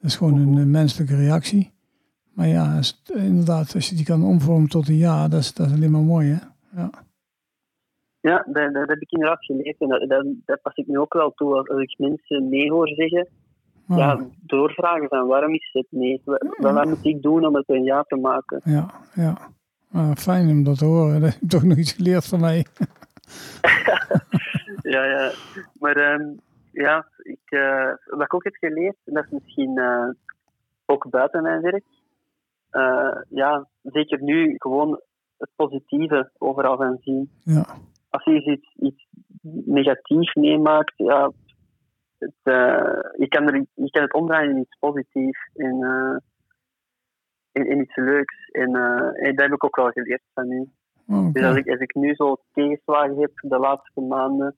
[0.00, 1.70] Dat is gewoon een, eh, menselijke reactie.
[2.34, 5.54] Maar ja, als het- inderdaad, als je die kan omvormen tot een ja, dat is,
[5.54, 6.38] dat is alleen maar mooi, hè?
[6.80, 6.90] Ja.
[8.20, 11.12] Ja, dat, dat heb ik inderdaad geleerd en dat, dat, dat pas ik nu ook
[11.12, 13.28] wel toe als, ik mensen nee hoor zeggen.
[13.86, 16.22] Maar, Ja, doorvragen van waarom is het nee?
[16.24, 18.60] Wat, wat moet ik doen om het een ja te maken?
[18.64, 19.38] ja, ja.
[19.88, 21.12] Maar fijn om dat te horen.
[21.20, 22.66] Dat heb je toch nog iets geleerd van mij.
[24.82, 25.32] Ja, ja.
[25.78, 26.32] Maar ehm,
[26.72, 30.08] ja, ik, eh, wat ik ook heb geleerd, en dat is misschien eh,
[30.86, 31.84] ook buiten mijn werk.
[32.70, 35.00] eh, ja, zeker nu gewoon
[35.38, 37.30] het positieve overal gaan zien.
[37.44, 37.64] Ja,
[38.10, 39.06] Als je iets, iets
[39.64, 41.30] negatiefs meemaakt, ja,
[42.18, 42.34] het,
[43.16, 46.16] je, kan er, je kan het omdraaien in iets positiefs, in, eh,
[47.52, 48.48] in, in iets leuks.
[48.50, 48.74] En,
[49.14, 50.68] en dat heb ik ook wel geleerd van nu.
[51.10, 51.32] Oh.
[51.32, 54.56] Dus als ik, als ik nu zo tegenslagen heb de laatste maanden,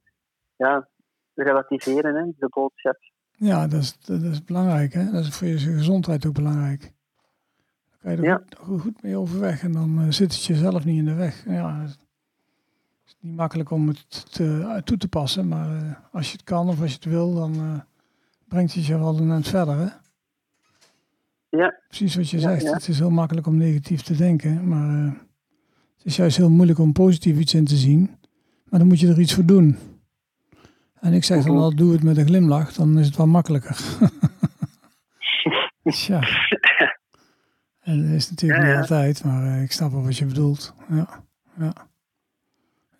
[0.56, 0.88] ja,
[1.34, 2.96] relativeren, hè, de boodschap.
[3.36, 4.92] Ja, dat is, dat is belangrijk.
[4.92, 5.10] Hè?
[5.10, 6.80] Dat is voor je gezondheid ook belangrijk.
[6.80, 8.42] Dan kan je er Ja.
[8.58, 11.44] goed, mee overweg en dan eh, zit het jezelf niet in de weg.
[11.46, 11.88] Ja, het
[13.06, 16.68] is niet makkelijk om het te, toe te passen, maar eh, als je het kan
[16.68, 17.80] of als je het wil, dan eh,
[18.48, 19.76] brengt het je wel een eind verder.
[19.78, 19.86] Hè?
[21.48, 22.62] Ja, Precies wat je Ja, zegt.
[22.62, 22.72] ja.
[22.72, 25.12] Het is heel makkelijk om negatief te denken, maar eh,
[26.02, 28.10] het is juist heel moeilijk om positief iets in te zien.
[28.68, 29.76] Maar dan moet je er iets voor doen.
[31.00, 33.80] En ik zeg dan al, doe het met een glimlach, dan is het wel makkelijker.
[35.84, 36.20] Tja.
[37.80, 38.80] En dat is natuurlijk Ja, niet ja.
[38.80, 40.74] altijd, maar eh, ik snap wel wat je bedoelt.
[40.88, 41.24] Ja,
[41.58, 41.72] ja.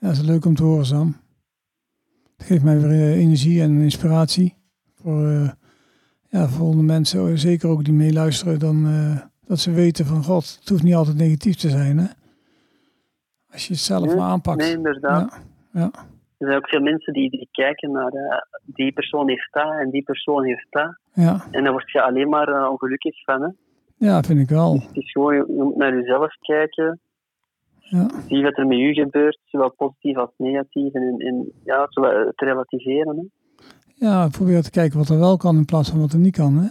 [0.00, 1.16] ja, dat is leuk om te horen, Sam.
[2.36, 4.54] Het geeft mij weer eh, energie en inspiratie
[4.94, 5.50] voor, eh,
[6.28, 8.86] ja, voor mensen, zeker ook die meeluisteren, dan,
[9.46, 11.98] dat ze weten van God, het hoeft niet altijd negatief te zijn.
[11.98, 12.06] Hè?
[13.52, 14.58] Als je het zelf Nee, maar aanpakt.
[14.60, 15.42] nee, inderdaad.
[15.72, 15.90] Ja, ja,
[16.38, 19.90] Er zijn ook veel mensen die, die kijken naar eh, die persoon heeft dat en
[19.90, 20.96] die persoon heeft dat.
[21.12, 23.42] ja, En daar word je alleen maar eh, ongelukkig van.
[23.42, 23.48] Hè.
[24.06, 24.72] ja, vind ik wel.
[24.74, 27.00] Het is gewoon, je je moet naar jezelf kijken,
[27.78, 30.92] Ja, zie wat er met u gebeurt, zowel positief als negatief.
[30.92, 33.16] En, en ja, te relativeren.
[33.16, 33.24] Hè.
[34.06, 36.56] ja, probeer te kijken wat er wel kan in plaats van wat er niet kan.
[36.56, 36.68] Hè?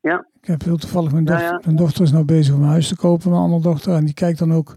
[0.00, 0.26] Ja.
[0.40, 1.60] Ik heb heel toevallig, mijn Ja, dochter, ja.
[1.64, 3.94] mijn dochter is nou bezig om een huis te kopen, mijn andere dochter.
[3.94, 4.76] En die kijkt dan ook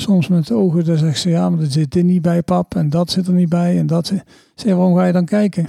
[0.00, 2.74] soms met de ogen, dan zegt ze, ja, maar er zit dit niet bij, pap.
[2.74, 3.78] En dat zit er niet bij.
[3.78, 4.22] En dat zit...
[4.54, 5.66] Zeg, waarom ga je dan kijken?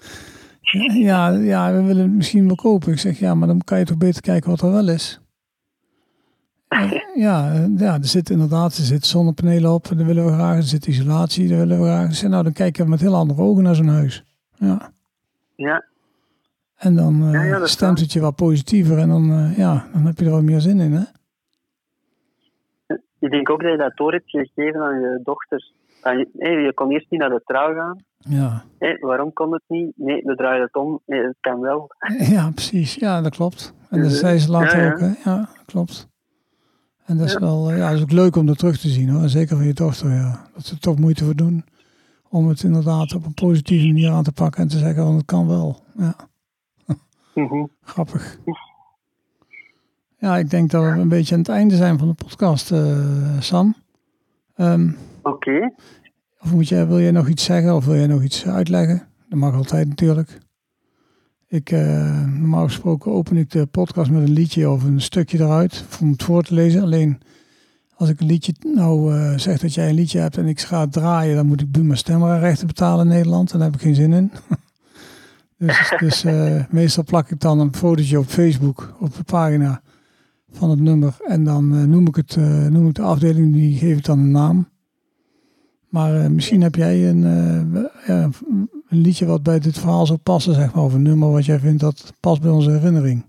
[1.08, 2.92] ja, ja, we willen het misschien wel kopen.
[2.92, 5.20] Ik zeg, ja, maar dan kan je toch beter kijken wat er wel is.
[6.68, 10.56] Eh, Ja, eh, ja, er zit inderdaad, er zitten zonnepanelen op, dat willen we graag.
[10.56, 12.14] Er zit isolatie, dat willen we graag.
[12.14, 14.24] Zeg, nou, dan kijken we met heel andere ogen naar zo'n huis.
[14.54, 14.92] Ja.
[15.56, 15.84] Ja,
[16.76, 20.06] En dan Ja, ja, dat is stemt het je wat positiever en dan, ja, dan
[20.06, 21.02] heb je er wat meer zin in, hè?
[23.18, 25.72] Ik denk ook dat je dat door hebt gegeven aan je dochters.
[26.02, 28.02] Aan je, je kon eerst niet naar de trouw gaan.
[28.18, 28.64] Ja.
[28.78, 29.92] Hé, waarom kon het niet?
[29.96, 31.00] Nee, we draaien het om.
[31.06, 31.90] Nee, het kan wel.
[32.34, 32.94] ja, precies.
[32.94, 33.74] Ja, dat klopt.
[33.90, 34.92] En dat zei ze later Ja, ja.
[34.92, 35.06] ook, hè?
[35.24, 36.08] Ja, dat klopt.
[37.04, 37.38] En dat is Ja.
[37.40, 39.28] wel, eh, ja, dat is ook leuk om dat terug te zien, hoor.
[39.28, 40.46] Zeker van je dochter, ja.
[40.54, 41.64] Dat ze er toch moeite voor doen
[42.30, 45.26] om het inderdaad op een positieve manier aan te pakken en te zeggen, want het
[45.26, 45.80] kan wel.
[45.96, 46.14] Ja,
[47.34, 47.64] Mhm.
[47.92, 48.38] grappig.
[50.20, 53.40] Ja, ik denk dat we een beetje aan het einde zijn van de podcast, eh,
[53.40, 53.74] Sam.
[54.54, 54.90] Ehm,
[55.22, 55.72] Oké.
[56.40, 59.08] Of moet jij, wil jij nog iets zeggen of wil jij nog iets uitleggen?
[59.28, 60.38] Dat mag altijd natuurlijk.
[61.48, 65.84] Ik, eh, normaal gesproken open ik de podcast met een liedje of een stukje eruit
[66.00, 66.82] om het voor te lezen.
[66.82, 67.20] Alleen
[67.94, 70.80] als ik een liedje nou eh, zeg dat jij een liedje hebt en ik ga
[70.80, 73.52] het draaien, dan moet ik Buma Stemra rechten betalen in Nederland.
[73.52, 74.32] En daar heb ik geen zin in.
[75.66, 76.24] dus dus
[76.70, 79.82] meestal plak ik dan een fotootje op Facebook op de pagina
[80.50, 81.16] van het nummer.
[81.24, 84.18] En dan eh, noem, ik het, eh, noem ik de afdeling, die geef ik dan
[84.18, 84.68] een naam.
[85.88, 87.20] Maar eh, misschien heb jij een,
[88.06, 88.28] ja,
[88.88, 90.84] een liedje wat bij dit verhaal zou passen, zeg maar.
[90.84, 93.24] Of een nummer wat jij vindt dat past bij onze herinnering.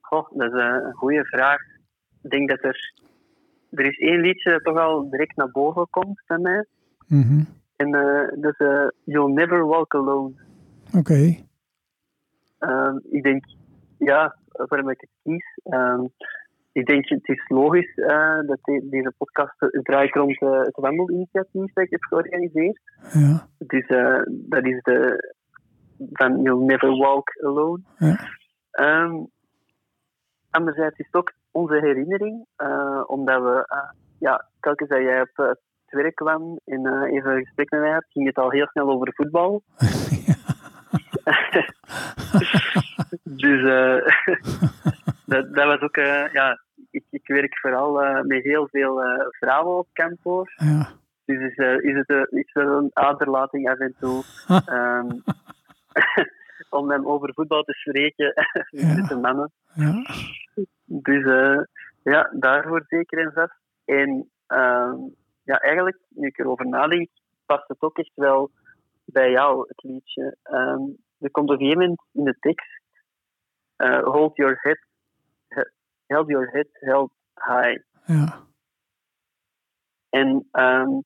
[0.00, 1.60] Goh, dat is een goede vraag.
[2.22, 2.94] Ik denk dat er...
[3.70, 6.66] Er is één liedje dat toch al direct naar boven komt bij mij.
[7.06, 7.40] Mhm.
[7.76, 7.90] En
[8.40, 10.32] dat is You'll Never Walk Alone.
[10.94, 11.36] Oké.
[12.58, 13.44] Ehm, ik denk,
[13.98, 15.58] ja, waarom ik het kies.
[15.64, 16.04] ehm,
[16.72, 21.72] ik denk, het is logisch uh, dat de, deze podcast draait rond uh, het wandelinitiatief
[21.72, 22.80] dat ik heb georganiseerd.
[23.12, 23.48] Ja.
[23.58, 25.32] Dus uh, dat is de
[26.12, 27.82] van You'll Never Walk Alone.
[27.98, 28.18] Ja.
[29.04, 29.30] Um,
[30.50, 32.46] anderzijds is het ook onze herinnering,
[33.06, 33.66] omdat we,
[34.18, 38.04] ja, telkens dat jij op het werk kwam en even een gesprek met mij had,
[38.08, 39.62] ging het al heel snel over voetbal.
[43.28, 43.62] dus
[45.32, 45.96] dat, dat was ook,
[46.32, 46.60] ja,
[46.90, 50.52] ik, ik werk vooral uh, met heel veel uh, vrouwen op kantoor.
[50.56, 50.88] Ja.
[51.24, 54.22] Dus is, uh, is het uh, is er een aderlating af en toe.
[54.70, 55.22] um,
[56.78, 58.32] om hem over voetbal te spreken
[58.70, 59.52] met de mannen.
[59.74, 60.02] Ja.
[60.84, 61.24] Dus
[62.02, 63.58] ja, daarvoor zeker en vast.
[63.84, 67.08] En um, ja, eigenlijk, nu ik erover nadenk,
[67.46, 68.50] past het ook echt wel
[69.04, 70.36] bij jou, het liedje.
[70.50, 72.80] Um, er komt op een gegeven moment in de tekst
[73.76, 74.78] Hold your head
[76.06, 77.78] held your head held high.
[78.06, 78.44] Ja.
[80.10, 81.04] En um,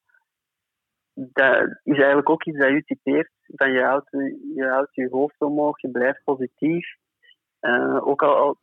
[1.15, 3.31] dat is eigenlijk ook iets dat je typeert.
[3.47, 4.11] Van je houdt
[4.55, 6.97] je, houdt je hoofd omhoog, je blijft positief.
[7.61, 8.59] Uh, ook al, al,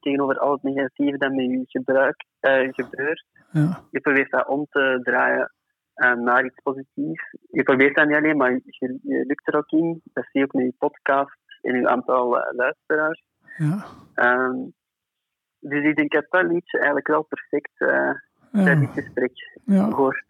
[0.00, 3.24] tegenover al het negatieve dat met je gebruik, uh, gebeurt.
[3.50, 3.84] Ja.
[3.90, 5.52] Je probeert dat om te draaien
[5.96, 7.34] uh, naar iets positiefs.
[7.50, 10.00] Je probeert dat niet alleen, maar je, je lukt er ook in.
[10.04, 13.22] Dat zie je ook met je podcast en je aantal luisteraars.
[13.56, 13.84] Ja.
[14.14, 14.72] Um,
[15.58, 18.10] dus ik denk dat dat liedje eigenlijk wel perfect uh,
[18.64, 19.32] bij dit gesprek
[19.64, 19.90] ja.
[19.90, 20.24] hoort.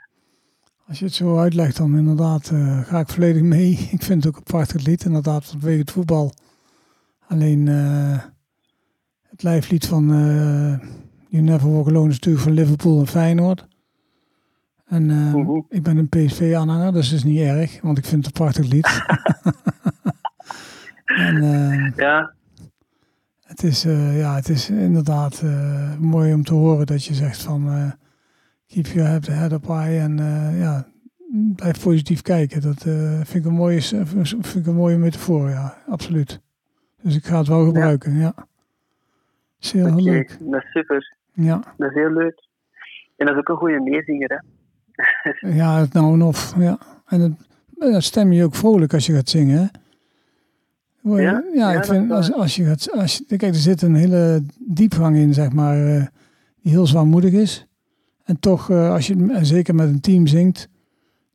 [0.89, 3.71] Als je het zo uitlegt, dan inderdaad uh, ga ik volledig mee.
[3.97, 6.33] Ik vind het ook een prachtig lied, inderdaad, vanwege het voetbal.
[7.29, 8.19] Alleen uh,
[9.29, 10.07] het lijflied van
[11.29, 13.67] You Never Walk Alone is natuurlijk van Liverpool en Feyenoord.
[14.87, 15.61] En uh, Mhm.
[15.69, 18.73] ik ben een PSV-aanhanger, dus dat is niet erg, want ik vind het een prachtig
[18.73, 18.87] lied.
[21.17, 22.33] en, ja,
[23.53, 27.43] het is, uh, ja, het is inderdaad uh, mooi om te horen dat je zegt
[27.43, 27.91] van uh,
[28.67, 30.17] keep your head up high en
[30.59, 30.87] ja,
[31.57, 32.61] blijf positief kijken.
[32.61, 32.83] Dat
[33.23, 36.41] vind, ik een mooie, vind ik een mooie metafoor, ja, absoluut.
[37.03, 38.21] Dus ik ga het wel gebruiken, ja.
[38.37, 38.47] ja.
[39.61, 40.37] Is heel okay, leuk.
[40.41, 41.17] Dat is super.
[41.33, 41.63] Ja.
[41.77, 42.47] Dat is heel leuk.
[43.17, 44.39] En dat is ook een goede meezinger, hè?
[45.57, 46.79] ja, het nou en of, ja.
[47.07, 47.39] En
[47.75, 49.67] dan stem je ook vrolijk als je gaat zingen, hè?
[51.03, 52.93] Ja, ja, ja, ik vind als, als je gaat.
[52.93, 56.07] Als je, kijk, er zit een hele diepgang in, zeg maar, uh,
[56.63, 57.67] die heel zwaarmoedig is.
[58.25, 60.69] En toch, uh, als je zeker met een team zingt,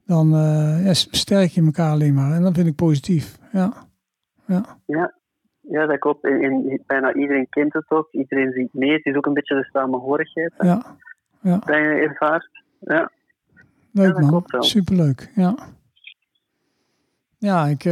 [0.06, 2.32] dan uh, ja, sterk je elkaar alleen maar.
[2.32, 3.38] En dat vind ik positief.
[3.52, 3.74] Ja,
[4.46, 4.64] ja.
[4.86, 5.14] ja.
[5.62, 6.24] ja dat klopt.
[6.24, 8.08] En, en, bijna iedereen kent het ook.
[8.12, 8.92] Iedereen zingt mee.
[8.92, 10.96] Het is ook een beetje de samenhorigheid ja.
[11.42, 11.58] Ja.
[11.58, 12.50] dat je ervaart.
[12.80, 13.12] Ja.
[13.92, 15.32] Leuk ja, man, superleuk.
[15.36, 15.56] Ja,
[17.38, 17.84] ja ik.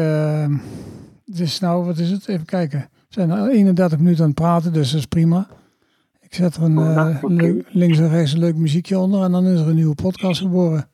[1.25, 2.27] Het is nou, wat is het?
[2.27, 2.79] Even kijken.
[2.79, 5.47] We zijn al 31 minuten aan het praten, dus dat is prima.
[6.19, 9.59] Ik zet er een, uh, links en rechts een leuk muziekje onder en dan is
[9.59, 10.89] er een nieuwe podcast geboren.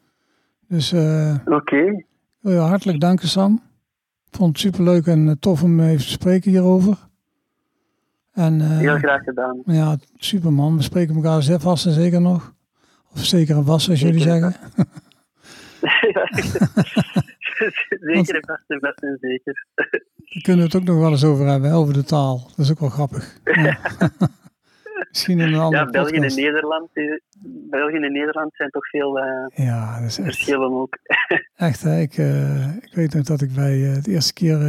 [0.68, 1.56] Dus uh, Oké.
[1.56, 1.88] Okay.
[1.88, 2.06] ik
[2.40, 3.62] wil je hartelijk danken, Sam.
[4.30, 6.98] Ik vond het superleuk en tof om even te spreken hierover.
[8.34, 9.62] En, uh, Heel graag gedaan.
[9.66, 10.76] Ja, super man.
[10.76, 12.54] We spreken elkaar zelf vast en zeker nog.
[13.14, 14.56] Of zeker en vast, als zeker jullie zeggen.
[18.12, 19.66] zeker en vast en vast en zeker.
[20.32, 22.50] Daar kunnen we het ook nog wel eens over hebben, over de taal.
[22.56, 23.40] Dat is ook wel grappig.
[23.44, 23.78] Ja.
[25.10, 26.38] Misschien in een andere Ja, België podcast.
[26.38, 26.90] en Nederland,
[27.70, 30.98] België en Nederland zijn toch veel uh, ja, dat is echt, verschillen ook.
[31.56, 32.00] echt, hè?
[32.00, 34.62] Ik, uh, ik weet nog dat ik bij uh, de eerste keer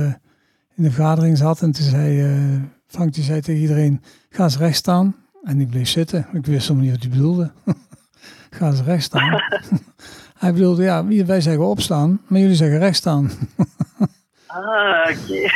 [0.74, 2.22] in de vergadering zat en toen zei
[2.86, 5.16] Frank die zei tegen iedereen, ga eens recht staan.
[5.42, 6.26] En ik bleef zitten.
[6.32, 7.50] Ik wist helemaal niet wat hij bedoelde.
[8.56, 9.42] ga eens recht staan.
[10.38, 13.30] hij bedoelde, ja, wij zeggen opstaan, maar jullie zeggen recht staan.
[14.52, 15.20] Ah, oké.
[15.22, 15.50] Okay.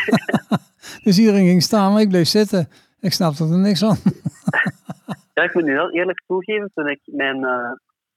[1.04, 2.68] dus iedereen ging staan, maar ik bleef zitten.
[3.00, 3.96] Ik snapte er niks van.
[5.34, 7.72] ja, ik moet nu wel eerlijk toegeven, toen ik mijn uh,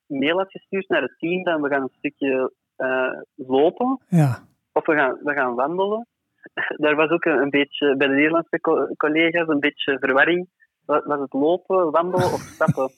[0.05, 3.99] mail had gestuurd naar het team, dan we gaan een stukje uh, lopen.
[4.07, 4.39] Ja.
[4.71, 6.07] Of we gaan, we gaan wandelen.
[6.83, 10.49] Daar was ook een, een beetje, bij de Nederlandse co collega's, een beetje verwarring.
[10.85, 12.91] Was het lopen, wandelen of stappen?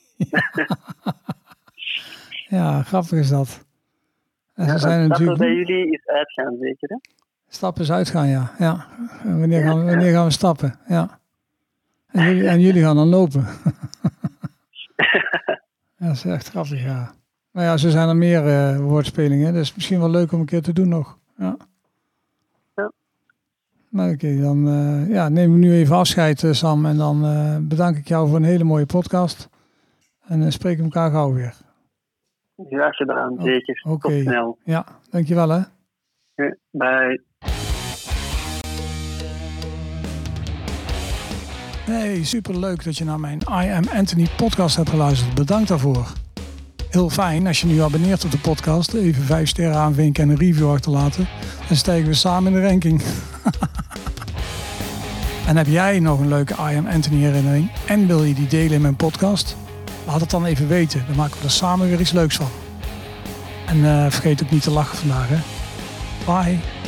[2.58, 3.66] ja, grappig is dat.
[4.54, 5.38] En ja, ze zijn stappen natuurlijk...
[5.38, 6.96] bij jullie is uitgaan, zeker hè?
[7.54, 8.50] Stappen is uitgaan, ja.
[8.58, 8.86] ja.
[9.24, 10.74] Wanneer, gaan we, wanneer gaan we stappen?
[10.86, 11.18] Ja.
[12.06, 13.40] En jullie, en jullie gaan dan lopen.
[15.96, 17.12] ja, dat is echt grappig, ja.
[17.50, 19.52] Maar ja, zo zijn er meer uh, woordspelingen.
[19.52, 21.18] Dus misschien wel leuk om een keer te doen nog.
[21.36, 21.56] Ja.
[22.74, 22.92] ja.
[23.88, 26.86] Nou, oké, okay, dan uh, ja, neem ik nu even afscheid, uh, Sam.
[26.86, 27.20] En dan
[27.68, 29.48] bedank ik jou voor een hele mooie podcast.
[30.26, 31.54] En dan spreken elkaar gauw weer.
[32.68, 33.84] Graag gedaan, zeker.
[33.88, 34.08] Oké.
[34.08, 34.58] Tot snel.
[34.64, 35.60] Ja, dankjewel hè.
[36.70, 37.20] Bye.
[41.84, 45.34] Hey, super leuk dat je naar mijn I Am Anthony podcast hebt geluisterd.
[45.34, 46.12] Bedankt daarvoor.
[46.90, 48.94] Heel fijn als je nu abonneert op de podcast.
[48.94, 51.28] Even vijf sterren aanvinken en een review achterlaten.
[51.68, 53.02] Dan stijgen we samen in de ranking.
[55.48, 58.72] en heb jij nog een leuke I Am Anthony herinnering en wil je die delen
[58.72, 59.56] in mijn podcast?
[60.06, 61.04] Laat het dan even weten.
[61.06, 62.48] Dan maken we er samen weer iets leuks van.
[63.66, 65.28] En uh, vergeet ook niet te lachen vandaag.
[65.28, 65.61] Hè?
[66.26, 66.81] Bye.